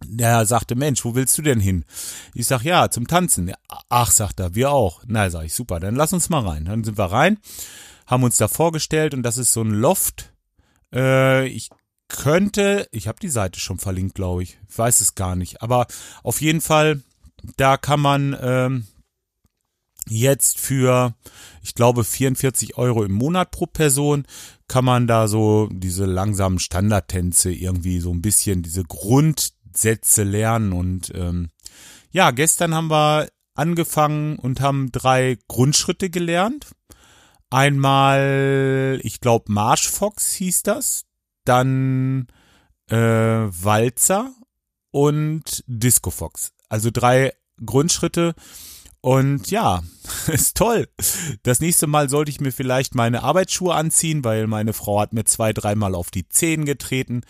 Der 0.06 0.46
sagte, 0.46 0.76
Mensch, 0.76 1.04
wo 1.04 1.16
willst 1.16 1.38
du 1.38 1.42
denn 1.42 1.60
hin? 1.60 1.86
Ich 2.34 2.48
sag, 2.48 2.64
ja, 2.64 2.90
zum 2.90 3.08
Tanzen. 3.08 3.52
Ach, 3.90 4.12
sagt 4.12 4.40
er, 4.40 4.56
wir 4.56 4.72
auch. 4.72 5.04
Na, 5.06 5.30
sag 5.30 5.46
ich, 5.46 5.54
super, 5.54 5.80
dann 5.80 5.96
lass 5.96 6.14
uns 6.14 6.30
mal 6.30 6.46
rein. 6.46 6.66
Dann 6.66 6.84
sind 6.84 6.98
wir 6.98 7.12
rein, 7.12 7.38
haben 8.08 8.24
uns 8.24 8.38
da 8.38 8.48
vorgestellt 8.48 9.14
und 9.14 9.24
das 9.24 9.38
ist 9.38 9.54
so 9.54 9.62
ein 9.62 9.72
Loft. 9.72 10.34
Äh, 10.94 11.48
ich 11.48 11.70
könnte, 12.08 12.88
ich 12.92 13.08
habe 13.08 13.20
die 13.20 13.30
Seite 13.30 13.60
schon 13.60 13.78
verlinkt, 13.78 14.16
glaube 14.16 14.44
ich. 14.44 14.58
Ich 14.68 14.78
weiß 14.78 15.02
es 15.02 15.16
gar 15.16 15.36
nicht. 15.36 15.62
Aber 15.62 15.88
auf 16.24 16.42
jeden 16.42 16.62
Fall, 16.62 17.02
da 17.56 17.78
kann 17.78 18.00
man 18.00 18.36
ähm, 18.42 18.88
jetzt 20.10 20.60
für, 20.60 21.14
ich 21.62 21.76
glaube, 21.76 22.04
44 22.04 22.78
Euro 22.78 23.04
im 23.04 23.14
Monat 23.14 23.52
pro 23.52 23.68
Person, 23.68 24.26
kann 24.68 24.86
man 24.86 25.08
da 25.08 25.28
so 25.28 25.70
diese 25.72 26.06
langsamen 26.06 26.60
Standardtänze 26.60 27.52
irgendwie 27.52 28.00
so 28.00 28.12
ein 28.12 28.22
bisschen, 28.22 28.62
diese 28.64 28.84
Grundsätze 29.80 30.24
lernen. 30.24 30.74
Und 30.74 31.12
ähm, 31.16 31.50
ja, 32.12 32.32
gestern 32.32 32.76
haben 32.76 32.90
wir 32.90 33.30
angefangen 33.56 34.38
und 34.38 34.62
haben 34.62 34.92
drei 34.92 35.38
Grundschritte 35.48 36.10
gelernt. 36.10 36.68
Einmal, 37.50 39.00
ich 39.04 39.22
glaube, 39.22 39.52
Marshfox 39.52 40.34
hieß 40.34 40.64
das 40.64 41.06
dann 41.46 42.28
äh, 42.90 42.98
Walzer 42.98 44.34
und 44.92 45.64
Disco 45.66 46.12
Fox. 46.12 46.52
Also 46.68 46.90
drei 46.92 47.34
Grundschritte. 47.66 48.36
Und 49.02 49.50
ja, 49.50 49.82
ist 50.28 50.58
toll. 50.58 50.90
Das 51.44 51.62
nächste 51.62 51.88
Mal 51.88 52.10
sollte 52.10 52.32
ich 52.32 52.42
mir 52.42 52.52
vielleicht 52.52 52.96
meine 52.96 53.24
Arbeitsschuhe 53.24 53.74
anziehen, 53.74 54.26
weil 54.26 54.46
meine 54.46 54.74
Frau 54.74 55.00
hat 55.00 55.14
mir 55.14 55.24
zwei, 55.24 55.54
dreimal 55.54 55.96
auf 55.96 56.12
die 56.12 56.28
Zehen 56.28 56.66
getreten. 56.66 57.22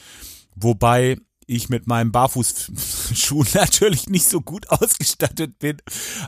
Wobei 0.55 1.17
ich 1.49 1.69
mit 1.69 1.87
meinem 1.87 2.11
Barfußschuh 2.11 3.43
natürlich 3.53 4.07
nicht 4.07 4.27
so 4.27 4.41
gut 4.41 4.69
ausgestattet 4.69 5.59
bin. 5.59 5.77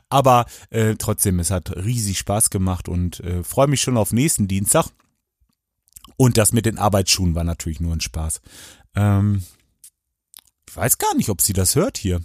Aber 0.09 0.45
äh, 0.69 0.95
trotzdem, 0.95 1.39
es 1.39 1.51
hat 1.51 1.75
riesig 1.75 2.17
Spaß 2.17 2.49
gemacht 2.49 2.89
und 2.89 3.19
äh, 3.21 3.43
freue 3.43 3.67
mich 3.67 3.81
schon 3.81 3.97
auf 3.97 4.11
nächsten 4.11 4.47
Dienstag. 4.47 4.87
Und 6.17 6.37
das 6.37 6.53
mit 6.53 6.65
den 6.65 6.77
Arbeitsschuhen 6.77 7.35
war 7.35 7.43
natürlich 7.43 7.79
nur 7.79 7.93
ein 7.93 8.01
Spaß. 8.01 8.41
Ähm, 8.95 9.43
ich 10.67 10.75
weiß 10.75 10.97
gar 10.97 11.15
nicht, 11.15 11.29
ob 11.29 11.41
sie 11.41 11.53
das 11.53 11.75
hört 11.75 11.97
hier. 11.97 12.21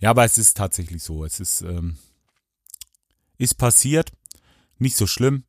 Ja, 0.00 0.10
aber 0.10 0.24
es 0.24 0.38
ist 0.38 0.56
tatsächlich 0.56 1.02
so. 1.02 1.24
Es 1.24 1.40
ist, 1.40 1.62
ähm, 1.62 1.96
ist 3.38 3.54
passiert. 3.54 4.12
Nicht 4.78 4.96
so 4.96 5.06
schlimm. 5.06 5.44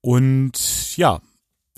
Und 0.00 0.96
ja, 0.96 1.20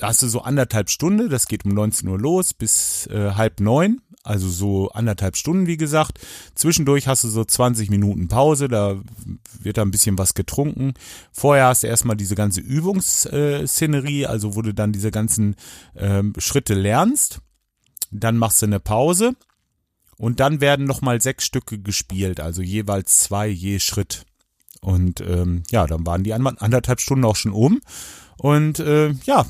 hast 0.01 0.23
du 0.23 0.29
so 0.29 0.43
anderthalb 0.43 0.91
Stunden, 0.91 1.31
das 1.31 1.47
geht 1.47 1.65
um 1.65 1.73
19 1.73 2.09
Uhr 2.09 2.19
los 2.19 2.55
bis 2.55 3.07
äh, 3.07 3.33
halb 3.33 3.61
neun 3.61 4.01
also 4.25 4.49
so 4.49 4.89
anderthalb 4.91 5.37
Stunden, 5.37 5.67
wie 5.67 5.77
gesagt. 5.77 6.19
Zwischendurch 6.55 7.07
hast 7.07 7.25
du 7.25 7.29
so 7.29 7.45
20 7.45 7.91
Minuten 7.91 8.27
Pause, 8.27 8.69
da 8.69 9.01
wird 9.61 9.77
da 9.77 9.83
ein 9.83 9.91
bisschen 9.91 10.17
was 10.17 10.33
getrunken. 10.33 10.95
Vorher 11.31 11.67
hast 11.67 11.83
du 11.83 11.89
erstmal 11.89 12.17
diese 12.17 12.35
ganze 12.35 12.61
Übungsszenerie, 12.61 14.27
also 14.27 14.57
wo 14.57 14.63
du 14.63 14.73
dann 14.73 14.93
diese 14.93 15.11
ganzen 15.11 15.57
ähm, 15.95 16.33
Schritte 16.39 16.73
lernst. 16.73 17.41
Dann 18.11 18.39
machst 18.39 18.63
du 18.63 18.67
eine 18.67 18.81
Pause 18.81 19.37
und 20.17 20.41
dann 20.41 20.63
werden 20.63 20.87
nochmal 20.87 21.21
sechs 21.21 21.45
Stücke 21.45 21.79
gespielt, 21.79 22.41
also 22.41 22.63
jeweils 22.63 23.19
zwei 23.19 23.47
je 23.47 23.79
Schritt. 23.79 24.25
Und 24.81 25.21
ähm, 25.21 25.65
ja, 25.71 25.87
dann 25.87 26.07
waren 26.07 26.25
die 26.25 26.33
anderthalb 26.33 27.01
Stunden 27.01 27.25
auch 27.25 27.37
schon 27.37 27.53
um. 27.53 27.81
Und 28.39 28.79
äh, 28.79 29.11
ja, 29.25 29.45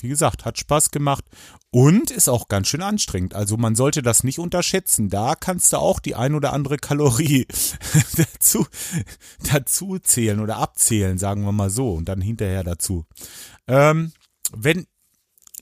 wie 0.00 0.08
gesagt, 0.08 0.44
hat 0.44 0.58
Spaß 0.58 0.90
gemacht 0.90 1.24
und 1.70 2.10
ist 2.10 2.28
auch 2.28 2.48
ganz 2.48 2.68
schön 2.68 2.82
anstrengend. 2.82 3.34
Also 3.34 3.56
man 3.56 3.74
sollte 3.74 4.02
das 4.02 4.24
nicht 4.24 4.38
unterschätzen. 4.38 5.08
Da 5.08 5.34
kannst 5.34 5.72
du 5.72 5.78
auch 5.78 6.00
die 6.00 6.14
ein 6.14 6.34
oder 6.34 6.52
andere 6.52 6.76
Kalorie 6.76 7.46
dazu, 8.16 8.66
dazu 9.52 9.98
zählen 9.98 10.40
oder 10.40 10.56
abzählen, 10.56 11.18
sagen 11.18 11.44
wir 11.44 11.52
mal 11.52 11.70
so, 11.70 11.92
und 11.92 12.08
dann 12.08 12.20
hinterher 12.20 12.64
dazu. 12.64 13.04
Ähm, 13.66 14.12
wenn 14.52 14.86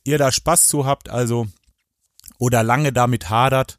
ihr 0.05 0.19
da 0.19 0.33
Spaß 0.33 0.69
zu 0.69 0.87
habt, 0.87 1.09
also 1.09 1.47
oder 2.39 2.63
lange 2.63 2.93
damit 2.93 3.29
hadert, 3.31 3.79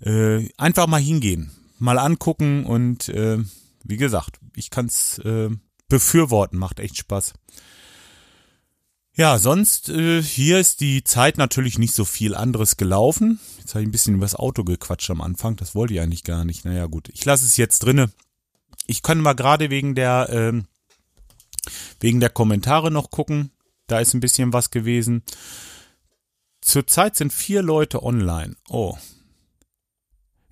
äh, 0.00 0.48
einfach 0.58 0.86
mal 0.86 1.00
hingehen, 1.00 1.50
mal 1.78 1.98
angucken 1.98 2.64
und 2.64 3.08
äh, 3.08 3.38
wie 3.82 3.96
gesagt, 3.96 4.38
ich 4.54 4.70
kann's 4.70 5.18
äh, 5.18 5.48
befürworten, 5.88 6.58
macht 6.58 6.80
echt 6.80 6.96
Spaß. 6.96 7.34
Ja, 9.18 9.38
sonst 9.38 9.88
äh, 9.88 10.22
hier 10.22 10.60
ist 10.60 10.80
die 10.80 11.02
Zeit 11.02 11.38
natürlich 11.38 11.78
nicht 11.78 11.94
so 11.94 12.04
viel 12.04 12.34
anderes 12.34 12.76
gelaufen. 12.76 13.40
Jetzt 13.58 13.74
habe 13.74 13.80
ich 13.80 13.88
ein 13.88 13.92
bisschen 13.92 14.16
übers 14.16 14.34
Auto 14.34 14.62
gequatscht 14.62 15.08
am 15.08 15.22
Anfang. 15.22 15.56
Das 15.56 15.74
wollte 15.74 15.94
ich 15.94 16.00
eigentlich 16.00 16.22
gar 16.22 16.44
nicht. 16.44 16.66
Naja, 16.66 16.84
gut. 16.84 17.08
Ich 17.14 17.24
lasse 17.24 17.46
es 17.46 17.56
jetzt 17.56 17.78
drinne. 17.78 18.10
Ich 18.86 19.02
kann 19.02 19.20
mal 19.20 19.32
gerade 19.32 19.70
wegen 19.70 19.94
der 19.94 20.28
ähm, 20.30 20.66
wegen 21.98 22.20
der 22.20 22.28
Kommentare 22.28 22.90
noch 22.90 23.10
gucken. 23.10 23.50
Da 23.86 24.00
ist 24.00 24.12
ein 24.12 24.20
bisschen 24.20 24.52
was 24.52 24.70
gewesen. 24.70 25.22
Zurzeit 26.60 27.16
sind 27.16 27.32
vier 27.32 27.62
Leute 27.62 28.02
online. 28.02 28.56
Oh. 28.68 28.98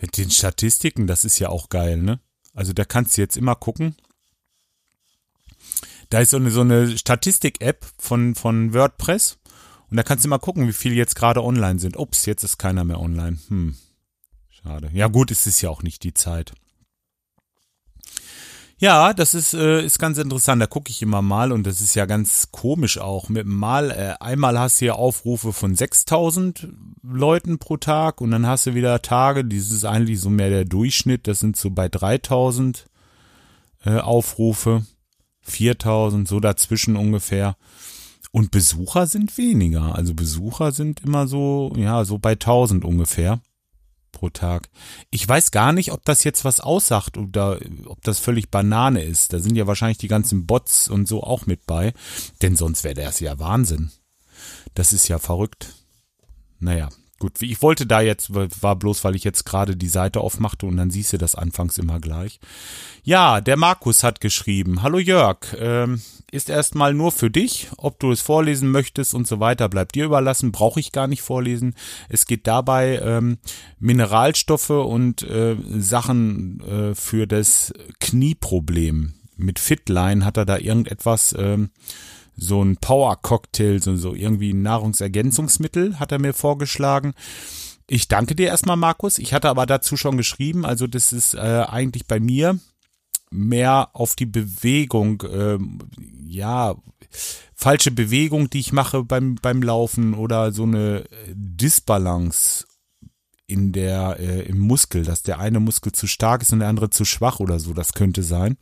Mit 0.01 0.17
den 0.17 0.31
Statistiken, 0.31 1.07
das 1.07 1.27
ist 1.27 1.39
ja 1.39 1.51
auch 1.51 1.69
geil, 1.69 1.99
ne? 1.99 2.19
Also 2.55 2.73
da 2.73 2.85
kannst 2.85 3.17
du 3.17 3.21
jetzt 3.21 3.37
immer 3.37 3.57
gucken. 3.57 3.95
Da 6.15 6.21
ist 6.21 6.31
so 6.31 6.37
eine, 6.37 6.53
so 6.53 6.61
eine 6.61 6.97
Statistik-App 6.97 7.85
von, 7.99 8.37
von 8.37 8.73
WordPress. 8.73 9.37
Und 9.91 9.97
da 9.97 10.05
kannst 10.05 10.25
du 10.25 10.29
mal 10.29 10.39
gucken, 10.39 10.69
wie 10.69 10.73
viele 10.73 10.95
jetzt 10.95 11.17
gerade 11.17 11.43
online 11.43 11.81
sind. 11.81 11.97
Ups, 11.97 12.25
jetzt 12.25 12.45
ist 12.45 12.57
keiner 12.57 12.85
mehr 12.85 13.01
online. 13.01 13.39
Hm. 13.49 13.75
Schade. 14.49 14.91
Ja 14.93 15.09
gut, 15.09 15.33
es 15.33 15.49
ist 15.49 15.61
ja 15.61 15.71
auch 15.71 15.83
nicht 15.83 16.05
die 16.05 16.15
Zeit. 16.15 16.53
Ja, 18.79 19.13
das 19.13 19.35
ist, 19.35 19.55
äh, 19.55 19.85
ist 19.85 19.99
ganz 19.99 20.19
interessant. 20.19 20.63
Da 20.63 20.69
gucke 20.69 20.91
ich 20.91 21.03
immer 21.03 21.21
mal 21.21 21.51
und 21.51 21.67
das 21.67 21.81
ist 21.81 21.97
ja 21.97 22.07
ganz 22.07 22.51
komisch 22.53 22.99
auch. 22.99 23.29
Mit 23.29 23.49
Mal, 23.49 23.91
äh, 23.91 24.15
einmal 24.21 24.57
hast 24.57 24.81
du 24.81 24.85
ja 24.85 24.93
Aufrufe 24.93 25.53
von 25.53 25.75
6000 25.75 26.69
Leuten 27.03 27.59
pro 27.59 27.77
Tag 27.77 28.21
und 28.21 28.31
dann 28.31 28.47
hast 28.47 28.67
du 28.67 28.77
wieder 28.77 29.03
Tage, 29.03 29.45
das 29.45 29.73
ist 29.73 29.85
eigentlich 29.85 30.21
so 30.21 30.31
mehr 30.31 30.51
der 30.51 30.65
Durchschnitt, 30.65 31.27
das 31.27 31.41
sind 31.41 31.57
so 31.57 31.71
bei 31.71 31.89
3000 31.89 32.87
äh, 33.85 33.99
Aufrufe. 33.99 34.87
4000, 35.45 36.27
so 36.27 36.41
dazwischen 36.41 36.97
ungefähr. 36.97 37.57
Und 38.33 38.51
Besucher 38.51 39.07
sind 39.07 39.39
weniger. 39.39 39.95
Also 39.95 40.15
Besucher 40.15 40.73
sind 40.73 41.01
immer 41.01 41.29
so, 41.29 41.73
ja, 41.77 42.05
so 42.05 42.19
bei 42.19 42.33
1000 42.33 42.85
ungefähr 42.85 43.41
pro 44.11 44.31
Tag. 44.31 44.71
Ich 45.11 45.29
weiß 45.29 45.51
gar 45.51 45.73
nicht, 45.73 45.93
ob 45.93 46.05
das 46.05 46.25
jetzt 46.25 46.45
was 46.45 46.61
aussagt 46.61 47.19
oder 47.19 47.59
ob 47.87 48.03
das 48.03 48.19
völlig 48.19 48.51
Banane 48.51 49.03
ist. 49.03 49.33
Da 49.33 49.41
sind 49.41 49.57
ja 49.57 49.67
wahrscheinlich 49.67 49.99
die 49.99 50.09
ganzen 50.09 50.47
Bots 50.47 50.89
und 50.89 51.07
so 51.07 51.23
auch 51.23 51.47
mit 51.47 51.67
bei. 51.67 51.93
Denn 52.43 52.57
sonst 52.57 52.85
wäre 52.85 52.95
das 52.95 53.21
ja 53.21 53.39
Wahnsinn. 53.39 53.91
Das 54.75 54.93
ist 54.93 55.09
ja 55.09 55.19
verrückt. 55.19 55.75
Naja, 56.59 56.89
gut. 57.25 57.41
Ich 57.41 57.63
wollte 57.63 57.87
da 57.87 58.01
jetzt, 58.03 58.35
war 58.35 58.77
bloß, 58.77 59.03
weil 59.05 59.17
ich 59.17 59.25
jetzt 59.25 59.45
gerade 59.45 59.77
die 59.77 59.89
Seite 59.89 60.21
aufmachte 60.21 60.67
und 60.67 60.77
dann 60.77 60.91
siehst 60.91 61.13
du 61.15 61.19
das 61.19 61.35
anfangs 61.35 61.79
immer 61.79 61.99
gleich. 61.99 62.39
Ja, 63.03 63.41
der 63.41 63.57
Markus 63.57 64.05
hat 64.05 64.21
geschrieben. 64.21 64.83
Hallo 64.83 64.99
Jörg, 64.99 65.39
ähm, 65.59 66.03
ist 66.31 66.51
erstmal 66.51 66.93
nur 66.93 67.13
für 67.13 67.31
dich. 67.31 67.69
Ob 67.79 67.99
du 67.99 68.13
es 68.13 68.21
vorlesen 68.21 68.71
möchtest 68.71 69.15
und 69.15 69.27
so 69.27 69.41
weiter, 69.41 69.71
bleibt 69.71 69.95
dir 69.95 70.05
überlassen. 70.05 70.53
Brauche 70.53 70.81
ich 70.81 70.93
gar 70.93 71.07
nicht 71.07 71.23
vorlesen. 71.23 71.75
Es 72.11 72.27
geht 72.27 72.47
dabei 72.47 72.99
ähm, 73.03 73.39
Mineralstoffe 73.79 74.71
und 74.71 75.23
äh, 75.23 75.57
Sachen 75.79 76.61
äh, 76.61 76.95
für 76.95 77.27
das 77.27 77.73
Knieproblem. 78.01 79.15
Mit 79.37 79.59
Fitline 79.59 80.27
hat 80.27 80.37
er 80.37 80.45
da 80.45 80.59
irgendetwas, 80.59 81.35
ähm, 81.39 81.71
so 82.37 82.63
ein 82.63 82.77
Power-Cocktail, 82.77 83.81
so, 83.81 83.97
so 83.97 84.15
irgendwie 84.15 84.53
ein 84.53 84.63
Nahrungsergänzungsmittel, 84.63 85.99
hat 85.99 86.13
er 86.13 86.19
mir 86.19 86.33
vorgeschlagen. 86.33 87.15
Ich 87.87 88.09
danke 88.09 88.35
dir 88.35 88.49
erstmal, 88.49 88.77
Markus. 88.77 89.19
Ich 89.19 89.35
hatte 89.35 89.49
aber 89.49 89.67
dazu 89.67 89.97
schon 89.97 90.17
geschrieben, 90.17 90.65
also 90.65 90.87
das 90.87 91.13
ist 91.13 91.35
äh, 91.35 91.39
eigentlich 91.69 92.07
bei 92.07 92.21
mir 92.21 92.59
mehr 93.31 93.91
auf 93.93 94.15
die 94.15 94.27
Bewegung, 94.27 95.23
ähm, 95.31 95.81
ja, 96.27 96.77
falsche 97.55 97.91
Bewegung, 97.91 98.51
die 98.51 98.61
ich 98.61 98.73
mache 98.73 99.05
beim, 99.05 99.37
beim 99.37 99.63
Laufen 99.63 100.15
oder 100.15 100.53
so 100.53 100.65
eine 100.65 101.05
Disbalance 101.29 102.67
in 103.47 103.73
der, 103.73 104.17
äh, 104.19 104.43
im 104.43 104.59
Muskel, 104.59 105.05
dass 105.05 105.23
der 105.23 105.39
eine 105.39 105.61
Muskel 105.61 105.93
zu 105.93 106.07
stark 106.07 106.43
ist 106.43 106.53
und 106.53 106.61
der 106.61 106.69
andere 106.69 106.91
zu 106.91 107.05
schwach 107.05 107.41
oder 107.41 107.61
so, 107.61 107.75
das 107.75 107.93
könnte 107.93 108.23
sein. 108.23 108.57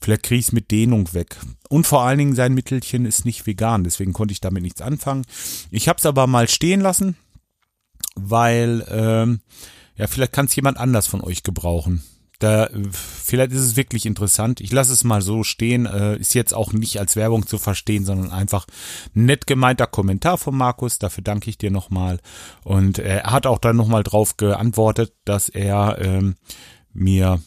Vielleicht 0.00 0.24
kriege 0.24 0.40
ich 0.40 0.46
es 0.46 0.52
mit 0.52 0.70
Dehnung 0.70 1.12
weg. 1.14 1.36
Und 1.68 1.86
vor 1.86 2.02
allen 2.02 2.18
Dingen 2.18 2.34
sein 2.34 2.54
Mittelchen 2.54 3.06
ist 3.06 3.24
nicht 3.24 3.46
vegan, 3.46 3.84
deswegen 3.84 4.12
konnte 4.12 4.32
ich 4.32 4.40
damit 4.40 4.62
nichts 4.62 4.80
anfangen. 4.80 5.24
Ich 5.70 5.88
habe 5.88 5.98
es 5.98 6.06
aber 6.06 6.26
mal 6.26 6.48
stehen 6.48 6.80
lassen, 6.80 7.16
weil, 8.16 8.84
ähm, 8.90 9.40
ja, 9.96 10.06
vielleicht 10.08 10.32
kann 10.32 10.46
es 10.46 10.56
jemand 10.56 10.78
anders 10.78 11.06
von 11.06 11.20
euch 11.20 11.42
gebrauchen. 11.42 12.02
Da, 12.38 12.68
vielleicht 12.92 13.52
ist 13.52 13.62
es 13.62 13.76
wirklich 13.76 14.04
interessant. 14.04 14.60
Ich 14.60 14.70
lasse 14.70 14.92
es 14.92 15.04
mal 15.04 15.22
so 15.22 15.42
stehen. 15.42 15.86
Äh, 15.86 16.16
ist 16.16 16.34
jetzt 16.34 16.52
auch 16.52 16.72
nicht 16.72 17.00
als 17.00 17.16
Werbung 17.16 17.46
zu 17.46 17.56
verstehen, 17.56 18.04
sondern 18.04 18.30
einfach 18.30 18.66
nett 19.14 19.46
gemeinter 19.46 19.86
Kommentar 19.86 20.36
von 20.36 20.54
Markus. 20.54 20.98
Dafür 20.98 21.24
danke 21.24 21.48
ich 21.48 21.56
dir 21.56 21.70
nochmal. 21.70 22.20
Und 22.62 22.98
er 22.98 23.24
hat 23.24 23.46
auch 23.46 23.58
dann 23.58 23.76
nochmal 23.76 24.02
drauf 24.02 24.36
geantwortet, 24.36 25.14
dass 25.24 25.48
er 25.48 25.98
ähm, 26.00 26.36
mir 26.92 27.40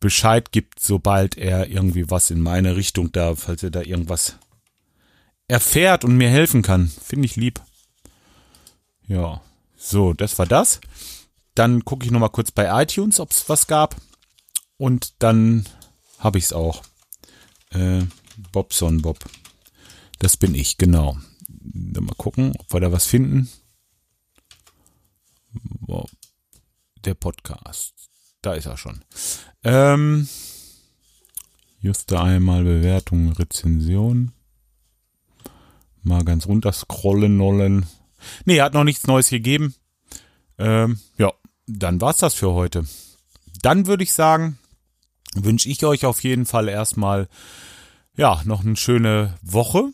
Bescheid 0.00 0.52
gibt, 0.52 0.80
sobald 0.80 1.36
er 1.36 1.68
irgendwie 1.68 2.10
was 2.10 2.30
in 2.30 2.40
meine 2.40 2.76
Richtung 2.76 3.12
da, 3.12 3.36
falls 3.36 3.62
er 3.62 3.70
da 3.70 3.82
irgendwas 3.82 4.36
erfährt 5.46 6.04
und 6.04 6.16
mir 6.16 6.30
helfen 6.30 6.62
kann. 6.62 6.88
Finde 6.88 7.26
ich 7.26 7.36
lieb. 7.36 7.60
Ja, 9.06 9.42
so, 9.76 10.14
das 10.14 10.38
war 10.38 10.46
das. 10.46 10.80
Dann 11.54 11.84
gucke 11.84 12.06
ich 12.06 12.12
nochmal 12.12 12.30
kurz 12.30 12.50
bei 12.50 12.82
iTunes, 12.82 13.20
ob 13.20 13.32
es 13.32 13.48
was 13.48 13.66
gab. 13.66 13.96
Und 14.80 15.22
dann 15.22 15.66
habe 16.20 16.38
ich 16.38 16.44
es 16.44 16.52
auch. 16.54 16.82
Äh, 17.68 18.00
Bobson 18.50 19.02
Bob. 19.02 19.18
Das 20.20 20.38
bin 20.38 20.54
ich, 20.54 20.78
genau. 20.78 21.18
Mal 21.74 22.14
gucken, 22.16 22.54
ob 22.58 22.72
wir 22.72 22.80
da 22.80 22.90
was 22.90 23.04
finden. 23.04 23.50
Der 27.04 27.12
Podcast. 27.12 27.92
Da 28.40 28.54
ist 28.54 28.64
er 28.64 28.78
schon. 28.78 29.04
Ähm, 29.64 30.26
just 31.80 32.10
einmal 32.14 32.64
Bewertung, 32.64 33.32
Rezension. 33.32 34.32
Mal 36.02 36.24
ganz 36.24 36.46
runter 36.46 36.72
scrollen, 36.72 37.36
nollen. 37.36 37.84
Nee, 38.46 38.62
hat 38.62 38.72
noch 38.72 38.84
nichts 38.84 39.06
Neues 39.06 39.28
gegeben. 39.28 39.74
Ähm, 40.56 40.98
ja, 41.18 41.34
dann 41.66 42.00
war's 42.00 42.16
das 42.16 42.32
für 42.32 42.52
heute. 42.54 42.86
Dann 43.60 43.86
würde 43.86 44.04
ich 44.04 44.14
sagen, 44.14 44.56
wünsche 45.34 45.68
ich 45.68 45.84
euch 45.84 46.06
auf 46.06 46.22
jeden 46.22 46.46
Fall 46.46 46.68
erstmal 46.68 47.28
ja 48.16 48.40
noch 48.44 48.64
eine 48.64 48.76
schöne 48.76 49.34
Woche. 49.42 49.90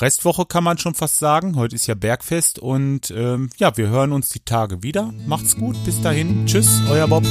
Restwoche 0.00 0.46
kann 0.46 0.62
man 0.62 0.78
schon 0.78 0.94
fast 0.94 1.18
sagen. 1.18 1.56
Heute 1.56 1.74
ist 1.74 1.88
ja 1.88 1.94
Bergfest 1.94 2.58
und 2.58 3.10
ähm, 3.10 3.50
ja, 3.58 3.76
wir 3.76 3.88
hören 3.88 4.12
uns 4.12 4.28
die 4.28 4.40
Tage 4.40 4.82
wieder. 4.82 5.12
Macht's 5.26 5.56
gut, 5.56 5.76
bis 5.84 6.00
dahin. 6.00 6.46
Tschüss, 6.46 6.82
euer 6.88 7.08
Bob. 7.08 7.24